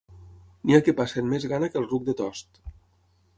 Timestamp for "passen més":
1.01-1.45